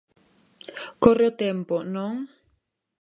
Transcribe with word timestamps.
Corre 1.03 1.25
o 1.31 1.37
tempo, 1.45 1.75
¿non? 1.95 2.13